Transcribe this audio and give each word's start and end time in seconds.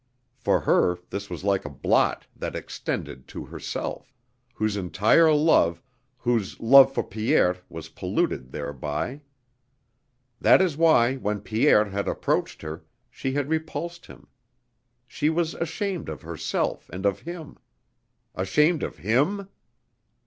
For 0.35 0.61
her 0.61 0.97
this 1.11 1.29
was 1.29 1.43
like 1.43 1.63
a 1.63 1.69
blot 1.69 2.25
that 2.35 2.55
extended 2.55 3.27
to 3.27 3.45
herself, 3.45 4.11
whose 4.55 4.75
entire 4.75 5.31
love, 5.31 5.83
whose 6.17 6.59
love 6.59 6.91
for 6.91 7.03
Pierre 7.03 7.57
was 7.69 7.87
polluted 7.89 8.51
thereby. 8.51 9.21
That 10.39 10.59
is 10.59 10.75
why 10.75 11.17
when 11.17 11.41
Pierre 11.41 11.85
had 11.85 12.07
approached 12.07 12.63
her 12.63 12.83
she 13.11 13.33
had 13.33 13.47
repulsed 13.47 14.07
him; 14.07 14.25
she 15.05 15.29
was 15.29 15.53
ashamed 15.53 16.09
of 16.09 16.23
herself 16.23 16.89
and 16.89 17.05
of 17.05 17.19
him.... 17.19 17.59
Ashamed 18.33 18.81
of 18.81 18.97
him? 18.97 19.49